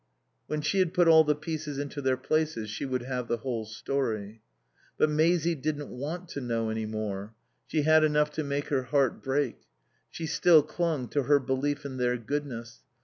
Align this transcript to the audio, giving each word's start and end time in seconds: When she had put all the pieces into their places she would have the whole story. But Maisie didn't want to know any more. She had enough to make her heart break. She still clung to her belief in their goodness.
When 0.47 0.61
she 0.61 0.79
had 0.79 0.95
put 0.95 1.07
all 1.07 1.23
the 1.23 1.35
pieces 1.35 1.77
into 1.77 2.01
their 2.01 2.17
places 2.17 2.71
she 2.71 2.85
would 2.85 3.03
have 3.03 3.27
the 3.27 3.37
whole 3.37 3.65
story. 3.65 4.41
But 4.97 5.11
Maisie 5.11 5.53
didn't 5.53 5.89
want 5.89 6.27
to 6.29 6.41
know 6.41 6.69
any 6.71 6.87
more. 6.87 7.35
She 7.67 7.83
had 7.83 8.03
enough 8.03 8.31
to 8.31 8.43
make 8.43 8.69
her 8.69 8.81
heart 8.85 9.21
break. 9.21 9.57
She 10.09 10.25
still 10.25 10.63
clung 10.63 11.07
to 11.09 11.25
her 11.25 11.37
belief 11.37 11.85
in 11.85 11.97
their 11.97 12.17
goodness. 12.17 12.81